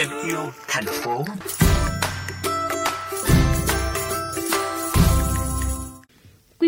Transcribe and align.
thêm 0.00 0.08
yêu 0.24 0.52
thành 0.68 0.84
phố. 0.86 1.24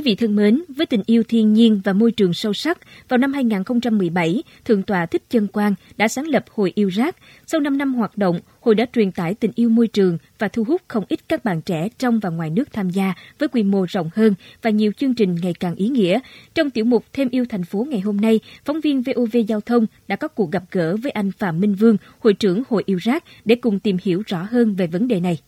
Vị 0.03 0.15
thân 0.15 0.37
mến, 0.37 0.63
với 0.69 0.87
tình 0.87 1.03
yêu 1.07 1.23
thiên 1.29 1.53
nhiên 1.53 1.81
và 1.85 1.93
môi 1.93 2.13
trường 2.13 2.35
sâu 2.35 2.53
sắc, 2.53 2.79
vào 3.09 3.19
năm 3.19 3.33
2017, 3.33 4.43
Thượng 4.65 4.83
tọa 4.83 5.07
Thích 5.07 5.23
Chân 5.31 5.47
Quang 5.47 5.75
đã 5.97 6.09
sáng 6.09 6.29
lập 6.29 6.45
Hội 6.51 6.73
Yêu 6.75 6.89
Rác. 6.89 7.17
Sau 7.47 7.61
5 7.61 7.79
năm 7.79 7.95
hoạt 7.95 8.19
động, 8.19 8.41
hội 8.61 8.75
đã 8.75 8.87
truyền 8.93 9.13
tải 9.13 9.35
tình 9.35 9.51
yêu 9.55 9.69
môi 9.69 9.87
trường 9.87 10.19
và 10.39 10.49
thu 10.49 10.65
hút 10.65 10.83
không 10.89 11.05
ít 11.09 11.21
các 11.29 11.45
bạn 11.45 11.61
trẻ 11.63 11.89
trong 11.99 12.21
và 12.21 12.31
ngoài 12.31 12.51
nước 12.51 12.73
tham 12.73 12.91
gia 12.91 13.15
với 13.39 13.49
quy 13.49 13.63
mô 13.63 13.85
rộng 13.89 14.11
hơn 14.15 14.35
và 14.63 14.71
nhiều 14.71 14.93
chương 14.93 15.15
trình 15.15 15.37
ngày 15.43 15.55
càng 15.61 15.75
ý 15.75 15.89
nghĩa. 15.89 16.21
Trong 16.55 16.71
tiểu 16.71 16.85
mục 16.85 17.05
Thêm 17.13 17.29
yêu 17.29 17.45
thành 17.49 17.65
phố 17.65 17.87
ngày 17.91 18.01
hôm 18.01 18.17
nay, 18.17 18.41
phóng 18.65 18.81
viên 18.81 19.03
VOV 19.03 19.37
Giao 19.49 19.61
thông 19.61 19.87
đã 20.09 20.17
có 20.17 20.29
cuộc 20.29 20.51
gặp 20.51 20.63
gỡ 20.71 20.97
với 20.97 21.13
anh 21.13 21.33
Phạm 21.33 21.61
Minh 21.61 21.75
Vương, 21.75 21.97
hội 22.19 22.35
trưởng 22.35 22.63
Hội 22.69 22.83
Yêu 22.87 22.99
Rác 23.03 23.25
để 23.45 23.55
cùng 23.55 23.79
tìm 23.79 23.97
hiểu 24.03 24.23
rõ 24.27 24.47
hơn 24.51 24.75
về 24.75 24.87
vấn 24.87 25.09
đề 25.09 25.21
này. 25.21 25.39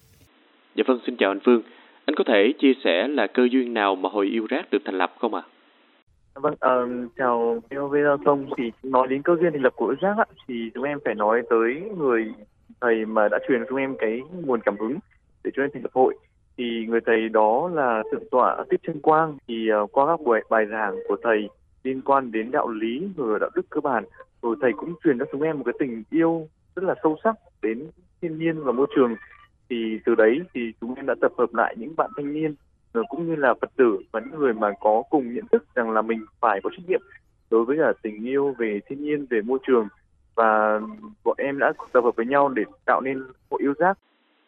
Dạ 0.76 0.84
vâng, 0.86 0.98
xin 1.06 1.16
chào 1.18 1.30
anh 1.30 1.40
Phương. 1.44 1.62
Anh 2.06 2.14
có 2.14 2.24
thể 2.26 2.52
chia 2.58 2.72
sẻ 2.84 3.08
là 3.08 3.26
cơ 3.26 3.48
duyên 3.50 3.74
nào 3.74 3.96
mà 3.96 4.08
Hội 4.12 4.26
Yêu 4.26 4.46
Rác 4.50 4.70
được 4.70 4.82
thành 4.84 4.98
lập 4.98 5.14
không 5.18 5.34
ạ? 5.34 5.42
À? 5.42 5.50
Vâng, 6.34 6.54
uh, 6.54 7.10
chào 7.16 7.62
VOV 7.70 7.94
Giao 8.04 8.16
thông. 8.24 8.46
Thì 8.56 8.72
nói 8.82 9.06
đến 9.08 9.22
cơ 9.22 9.36
duyên 9.40 9.52
thành 9.52 9.62
lập 9.62 9.72
của 9.76 9.94
Rác 10.00 10.14
á, 10.18 10.24
thì 10.48 10.70
chúng 10.74 10.84
em 10.84 10.98
phải 11.04 11.14
nói 11.14 11.42
tới 11.50 11.82
người 11.98 12.32
thầy 12.80 13.04
mà 13.04 13.28
đã 13.28 13.38
truyền 13.48 13.60
cho 13.60 13.66
chúng 13.68 13.78
em 13.78 13.96
cái 13.98 14.20
nguồn 14.44 14.60
cảm 14.60 14.76
hứng 14.78 14.98
để 15.44 15.50
chúng 15.54 15.64
em 15.64 15.70
thành 15.74 15.82
lập 15.82 15.90
hội. 15.94 16.14
Thì 16.56 16.86
người 16.88 17.00
thầy 17.06 17.28
đó 17.28 17.70
là 17.74 18.02
thượng 18.12 18.28
tọa 18.30 18.64
Tiếp 18.70 18.80
Chân 18.86 19.00
Quang. 19.00 19.36
Thì 19.48 19.68
uh, 19.82 19.92
qua 19.92 20.06
các 20.06 20.20
buổi 20.24 20.40
bài 20.50 20.66
giảng 20.70 20.94
của 21.08 21.16
thầy 21.22 21.48
liên 21.84 22.00
quan 22.00 22.32
đến 22.32 22.50
đạo 22.50 22.68
lý 22.68 23.08
và 23.16 23.38
đạo 23.38 23.50
đức 23.54 23.66
cơ 23.70 23.80
bản, 23.80 24.04
rồi 24.42 24.56
thầy 24.60 24.72
cũng 24.72 24.94
truyền 25.04 25.18
cho 25.18 25.24
chúng 25.32 25.42
em 25.42 25.58
một 25.58 25.64
cái 25.66 25.74
tình 25.78 26.02
yêu 26.10 26.48
rất 26.76 26.84
là 26.84 26.94
sâu 27.02 27.16
sắc 27.24 27.34
đến 27.62 27.86
thiên 28.22 28.38
nhiên 28.38 28.64
và 28.64 28.72
môi 28.72 28.86
trường 28.96 29.14
thì 29.70 29.98
từ 30.04 30.14
đấy 30.14 30.40
thì 30.54 30.72
chúng 30.80 30.94
em 30.94 31.06
đã 31.06 31.14
tập 31.20 31.32
hợp 31.38 31.54
lại 31.54 31.74
những 31.78 31.96
bạn 31.96 32.10
thanh 32.16 32.32
niên 32.32 32.54
cũng 33.08 33.26
như 33.26 33.36
là 33.36 33.54
phật 33.60 33.70
tử 33.76 33.98
và 34.12 34.20
những 34.20 34.40
người 34.40 34.52
mà 34.52 34.72
có 34.80 35.02
cùng 35.10 35.34
nhận 35.34 35.44
thức 35.52 35.64
rằng 35.74 35.90
là 35.90 36.02
mình 36.02 36.24
phải 36.40 36.60
có 36.62 36.70
trách 36.70 36.88
nhiệm 36.88 37.00
đối 37.50 37.64
với 37.64 37.76
cả 37.78 37.92
tình 38.02 38.24
yêu 38.24 38.54
về 38.58 38.80
thiên 38.88 39.02
nhiên 39.02 39.26
về 39.30 39.40
môi 39.40 39.58
trường. 39.66 39.88
Và 40.34 40.80
bọn 41.24 41.36
em 41.38 41.58
đã 41.58 41.72
tập 41.92 42.04
hợp 42.04 42.16
với 42.16 42.26
nhau 42.26 42.48
để 42.48 42.62
tạo 42.86 43.00
nên 43.00 43.24
hội 43.50 43.60
yêu 43.62 43.74
rác. 43.78 43.98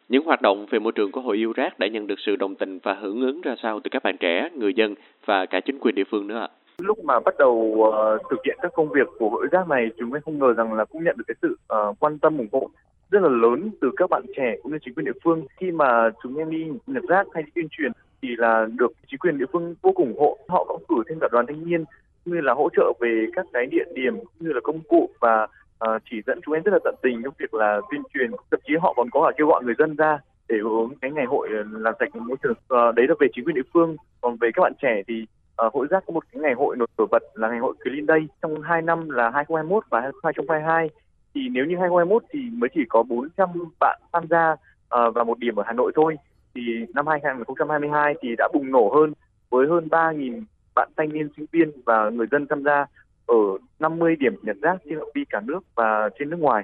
Những 0.09 0.25
hoạt 0.25 0.43
động 0.43 0.67
về 0.71 0.79
môi 0.79 0.93
trường 0.93 1.13
của 1.13 1.21
hội 1.21 1.37
yêu 1.37 1.53
rác 1.53 1.79
đã 1.79 1.87
nhận 1.87 2.07
được 2.07 2.19
sự 2.27 2.37
đồng 2.37 2.55
tình 2.55 2.79
và 2.83 2.95
hưởng 2.95 3.21
ứng 3.21 3.41
ra 3.41 3.55
sao 3.63 3.81
từ 3.81 3.89
các 3.93 4.03
bạn 4.03 4.17
trẻ, 4.21 4.49
người 4.55 4.75
dân 4.75 4.95
và 5.25 5.47
cả 5.47 5.61
chính 5.61 5.79
quyền 5.79 5.95
địa 5.95 6.05
phương 6.11 6.27
nữa 6.27 6.39
ạ? 6.39 6.49
Lúc 6.79 7.05
mà 7.05 7.21
bắt 7.21 7.35
đầu 7.39 7.53
uh, 7.53 7.95
thực 8.31 8.41
hiện 8.45 8.59
các 8.63 8.73
công 8.75 8.89
việc 8.89 9.09
của 9.19 9.29
hội 9.29 9.47
rác 9.53 9.69
này, 9.69 9.91
chúng 9.99 10.13
em 10.13 10.23
không 10.23 10.39
ngờ 10.39 10.55
rằng 10.57 10.73
là 10.73 10.85
cũng 10.85 11.05
nhận 11.05 11.17
được 11.19 11.25
cái 11.27 11.35
sự 11.43 11.57
uh, 11.75 11.97
quan 12.01 12.19
tâm 12.19 12.39
ủng 12.39 12.49
hộ 12.53 12.71
rất 13.11 13.23
là 13.23 13.29
lớn 13.29 13.71
từ 13.81 13.91
các 13.97 14.11
bạn 14.11 14.23
trẻ 14.37 14.57
cũng 14.63 14.73
như 14.73 14.79
chính 14.85 14.95
quyền 14.95 15.07
địa 15.07 15.19
phương. 15.25 15.47
Khi 15.57 15.71
mà 15.71 16.11
chúng 16.23 16.37
em 16.37 16.51
đi 16.51 16.67
nhặt 16.87 17.03
rác 17.09 17.27
hay 17.35 17.43
đi 17.43 17.51
tuyên 17.55 17.69
truyền 17.71 17.93
thì 18.23 18.29
là 18.39 18.67
được 18.79 18.93
chính 19.11 19.19
quyền 19.19 19.39
địa 19.39 19.45
phương 19.53 19.75
vô 19.83 19.93
cùng 19.93 20.09
ủng 20.09 20.21
hộ. 20.21 20.39
Họ 20.49 20.65
cũng 20.65 20.83
cử 20.89 21.03
thêm 21.09 21.19
cả 21.21 21.29
đoàn 21.33 21.47
thanh 21.47 21.71
niên 21.71 21.85
cũng 22.25 22.35
như 22.35 22.41
là 22.41 22.55
hỗ 22.55 22.69
trợ 22.77 22.93
về 23.01 23.27
các 23.35 23.47
cái 23.53 23.67
địa 23.67 23.85
điểm 23.95 24.17
cũng 24.17 24.47
như 24.49 24.53
là 24.53 24.61
công 24.63 24.81
cụ 24.81 25.11
và 25.21 25.47
uh, 25.85 26.03
chỉ 26.11 26.17
dẫn 26.27 26.41
chúng 26.45 26.55
em 26.55 26.63
rất 26.63 26.73
là 26.73 26.79
tận 26.85 26.95
tình 27.03 27.23
trong 27.25 27.35
việc 27.39 27.55
là 27.55 27.81
tuyên 27.91 28.03
truyền. 28.15 28.31
Thậm 28.51 28.61
chí 28.67 28.75
họ 28.81 28.95
còn 28.97 29.11
có 29.11 29.27
cả 29.27 29.33
kêu 29.37 29.47
gọi 29.47 29.65
người 29.65 29.75
dân 29.79 29.97
ra 29.97 30.19
để 30.49 30.57
hưởng 30.63 30.91
cái 31.01 31.11
ngày 31.11 31.25
hội 31.25 31.49
ờ, 31.53 31.65
làm 31.73 31.95
sạch 31.99 32.17
môi 32.17 32.37
trường. 32.43 32.53
Uh, 32.53 32.95
đấy 32.95 33.07
là 33.09 33.15
về 33.21 33.27
chính 33.35 33.45
quyền 33.45 33.57
địa 33.57 33.69
phương. 33.75 33.97
Còn 34.21 34.37
về 34.41 34.51
các 34.55 34.63
bạn 34.63 34.73
trẻ 34.83 35.03
thì 35.09 35.27
uh, 35.67 35.75
hội 35.75 35.87
rác 35.91 36.05
có 36.07 36.13
một 36.13 36.25
cái 36.33 36.43
ngày 36.43 36.55
hội 36.55 36.77
nổi 36.77 37.07
bật 37.11 37.23
là 37.35 37.49
ngày 37.49 37.59
hội 37.59 37.75
Clean 37.85 38.07
Day 38.07 38.29
trong 38.43 38.63
hai 38.63 38.83
năm 38.83 39.11
là 39.11 39.31
2021 39.31 39.85
và 39.91 40.01
2022 40.01 40.91
thì 41.37 41.49
nếu 41.53 41.65
như 41.65 41.77
2021 41.77 42.23
thì 42.33 42.41
mới 42.53 42.71
chỉ 42.75 42.81
có 42.89 43.03
400 43.03 43.49
bạn 43.81 44.01
tham 44.13 44.25
gia 44.31 44.53
uh, 44.53 45.15
vào 45.15 45.25
một 45.25 45.39
điểm 45.39 45.57
ở 45.57 45.63
Hà 45.67 45.73
Nội 45.73 45.93
thôi 45.95 46.17
thì 46.55 46.63
năm 46.95 47.07
2022 47.07 48.15
thì 48.23 48.29
đã 48.39 48.49
bùng 48.55 48.71
nổ 48.71 48.93
hơn 48.95 49.13
với 49.51 49.67
hơn 49.67 49.89
3.000 49.91 50.43
bạn 50.75 50.89
thanh 50.97 51.09
niên 51.09 51.29
sinh 51.37 51.47
viên 51.53 51.71
và 51.85 52.11
người 52.11 52.27
dân 52.31 52.47
tham 52.47 52.63
gia 52.63 52.87
ở 53.27 53.37
50 53.79 54.17
điểm 54.17 54.35
nhặt 54.43 54.57
rác 54.63 54.77
trên 54.85 54.99
phạm 54.99 55.09
vi 55.15 55.25
cả 55.31 55.41
nước 55.45 55.61
và 55.75 56.09
trên 56.19 56.31
nước 56.31 56.41
ngoài. 56.41 56.63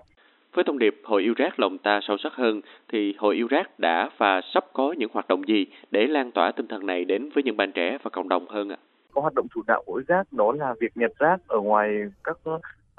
Với 0.54 0.64
thông 0.64 0.78
điệp 0.78 1.00
Hội 1.04 1.22
yêu 1.22 1.34
rác 1.36 1.60
lòng 1.60 1.78
ta 1.78 2.00
sâu 2.02 2.16
sắc 2.16 2.32
hơn 2.34 2.60
thì 2.92 3.14
Hội 3.18 3.34
yêu 3.34 3.46
rác 3.50 3.78
đã 3.78 4.10
và 4.18 4.40
sắp 4.54 4.64
có 4.72 4.94
những 4.98 5.10
hoạt 5.12 5.28
động 5.28 5.48
gì 5.48 5.66
để 5.90 6.06
lan 6.06 6.30
tỏa 6.30 6.52
tinh 6.52 6.66
thần 6.66 6.86
này 6.86 7.04
đến 7.04 7.28
với 7.34 7.42
những 7.42 7.56
bạn 7.56 7.72
trẻ 7.72 7.98
và 8.02 8.10
cộng 8.10 8.28
đồng 8.28 8.48
hơn 8.48 8.68
ạ? 8.68 8.76
Có 9.12 9.20
hoạt 9.20 9.34
động 9.34 9.46
chủ 9.54 9.62
đạo 9.66 9.82
của 9.86 10.02
rác 10.08 10.32
đó 10.32 10.52
là 10.58 10.74
việc 10.80 10.96
nhặt 10.96 11.10
rác 11.18 11.40
ở 11.48 11.60
ngoài 11.60 11.88
các 12.24 12.38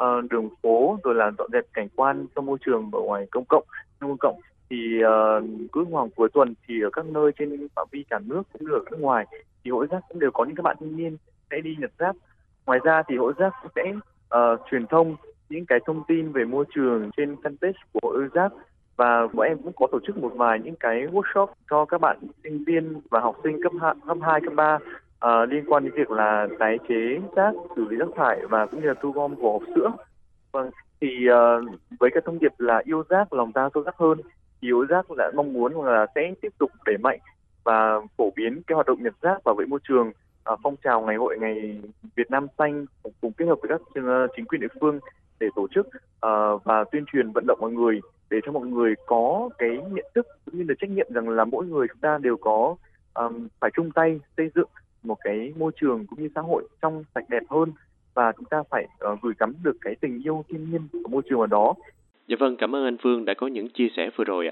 uh, 0.02 0.32
đường 0.32 0.50
phố 0.64 0.98
rồi 1.04 1.16
là 1.16 1.32
dọn 1.38 1.50
dẹp 1.54 1.66
cảnh 1.74 1.88
quan 1.96 2.26
trong 2.36 2.46
môi 2.46 2.58
trường 2.66 2.90
ở 2.94 3.00
ngoài 3.00 3.28
công 3.32 3.46
cộng 3.46 3.64
trong 4.02 4.10
công 4.10 4.18
cộng. 4.18 4.40
Thì 4.70 4.78
uh, 5.04 5.72
cứ 5.72 5.86
hoàng 5.92 6.10
cuối 6.16 6.30
tuần 6.34 6.54
thì 6.68 6.82
ở 6.82 6.90
các 6.90 7.06
nơi 7.06 7.32
trên 7.40 7.68
phạm 7.76 7.88
vi 7.92 8.06
cả 8.10 8.20
nước 8.26 8.44
cũng 8.54 8.62
như 8.66 8.74
ở 8.74 8.84
nước 8.92 9.00
ngoài 9.00 9.26
thì 9.64 9.72
hội 9.72 9.88
rác 9.92 10.00
cũng 10.10 10.20
đều 10.20 10.32
có 10.32 10.46
những 10.46 10.56
các 10.56 10.64
bạn 10.64 10.78
thanh 10.80 10.98
niên 10.98 11.18
sẽ 11.52 11.62
đi 11.62 11.76
nhặt 11.80 11.92
rác. 11.98 12.16
Ngoài 12.66 12.80
ra 12.84 13.04
thì 13.08 13.18
hội 13.18 13.34
rác 13.38 13.54
cũng 13.62 13.72
sẽ 13.76 13.94
uh, 14.38 14.60
truyền 14.72 14.88
thông 14.88 15.16
những 15.50 15.66
cái 15.66 15.80
thông 15.86 16.04
tin 16.08 16.32
về 16.32 16.46
môi 16.46 16.66
trường 16.76 17.10
trên 17.18 17.36
fanpage 17.36 17.74
của 17.94 18.00
hội 18.04 18.28
rác. 18.34 18.52
Và 18.96 19.28
bọn 19.34 19.48
em 19.48 19.58
cũng 19.64 19.74
có 19.76 19.88
tổ 19.92 20.00
chức 20.08 20.18
một 20.18 20.32
vài 20.36 20.60
những 20.64 20.76
cái 20.80 21.08
workshop 21.12 21.48
cho 21.70 21.86
các 21.86 22.02
bạn 22.02 22.18
sinh 22.44 22.64
viên 22.64 23.02
và 23.10 23.20
học 23.20 23.36
sinh 23.44 23.64
cấp 23.64 23.72
2, 23.82 23.94
cấp 24.08 24.18
2, 24.22 24.42
cấp 24.42 24.54
3 24.56 24.80
uh, 25.28 25.50
liên 25.50 25.66
quan 25.68 25.84
đến 25.84 25.94
việc 25.96 26.12
là 26.12 26.48
tái 26.60 26.78
chế 26.90 27.20
rác, 27.36 27.54
xử 27.76 27.86
lý 27.90 27.98
rác 27.98 28.10
thải 28.16 28.40
và 28.50 28.66
cũng 28.66 28.82
như 28.82 28.88
là 28.88 28.94
thu 29.02 29.12
gom 29.12 29.36
của 29.36 29.52
hộp 29.52 29.64
sữa. 29.76 29.92
Vâng, 30.52 30.70
thì 31.02 31.08
uh, 31.30 31.80
với 32.00 32.10
cái 32.14 32.22
thông 32.26 32.40
điệp 32.40 32.54
là 32.58 32.82
yêu 32.86 33.04
rác, 33.10 33.34
lòng 33.34 33.52
ta 33.52 33.70
sâu 33.74 33.84
sắc 33.86 33.96
hơn, 33.98 34.18
thì 34.62 34.68
yêu 34.68 34.86
rác 34.86 35.06
đã 35.18 35.32
mong 35.36 35.54
muốn 35.54 35.82
là 35.82 36.06
sẽ 36.16 36.34
tiếp 36.42 36.54
tục 36.58 36.72
đẩy 36.86 36.98
mạnh 36.98 37.20
và 37.64 38.00
phổ 38.18 38.32
biến 38.36 38.62
cái 38.68 38.74
hoạt 38.74 38.88
động 38.88 39.04
nhặt 39.04 39.14
rác 39.22 39.44
bảo 39.44 39.56
vệ 39.56 39.66
môi 39.66 39.80
trường 39.88 40.12
uh, 40.54 40.60
phong 40.64 40.76
trào 40.84 41.02
ngày 41.02 41.16
hội 41.16 41.38
ngày 41.40 41.82
Việt 42.16 42.32
Nam 42.32 42.48
xanh 42.58 42.86
cùng 43.22 43.32
kết 43.32 43.46
hợp 43.46 43.58
với 43.62 43.70
các 43.70 43.82
ờ, 44.04 44.28
chính 44.36 44.46
quyền 44.46 44.62
địa 44.62 44.68
phương 44.82 45.00
để 45.40 45.48
tổ 45.56 45.68
chức 45.76 45.88
uh, 45.88 46.64
và 46.64 46.84
tuyên 46.92 47.06
truyền 47.06 47.32
vận 47.32 47.46
động 47.48 47.58
mọi 47.62 47.72
người 47.72 48.00
để 48.30 48.38
cho 48.46 48.52
mọi 48.52 48.68
người 48.68 48.94
có 49.06 49.50
cái 49.58 49.70
nhận 49.70 50.06
thức 50.16 50.28
cũng 50.46 50.58
như 50.58 50.66
là 50.68 50.76
trách 50.80 50.90
nhiệm 50.90 51.14
rằng 51.14 51.30
là 51.30 51.46
mỗi 51.46 51.66
người 51.66 51.88
chúng 51.88 52.02
ta 52.02 52.18
đều 52.22 52.38
có 52.38 52.76
um, 53.14 53.48
phải 53.60 53.72
chung 53.74 53.92
tay 53.92 54.20
xây 54.38 54.50
dựng 54.56 54.68
một 55.04 55.18
cái 55.24 55.54
môi 55.58 55.72
trường 55.82 56.06
cũng 56.08 56.22
như 56.22 56.30
xã 56.36 56.42
hội 56.42 56.64
trong 56.82 57.04
sạch 57.16 57.26
đẹp 57.30 57.44
hơn 57.50 57.72
và 58.14 58.32
chúng 58.32 58.46
ta 58.46 58.64
phải 58.70 58.88
uh, 59.14 59.22
gửi 59.22 59.34
gắm 59.40 59.54
được 59.64 59.78
cái 59.82 59.96
tình 60.02 60.24
yêu 60.24 60.46
thiên 60.50 60.72
nhiên 60.72 60.82
của 60.92 61.10
môi 61.10 61.22
trường 61.30 61.40
ở 61.40 61.48
đó. 61.48 61.74
Dạ 62.28 62.36
vâng, 62.40 62.56
cảm 62.58 62.76
ơn 62.76 62.84
anh 62.84 62.98
Phương 63.04 63.26
đã 63.26 63.34
có 63.38 63.48
những 63.48 63.70
chia 63.70 63.88
sẻ 63.98 64.10
vừa 64.16 64.24
rồi 64.24 64.48
ạ. 64.48 64.52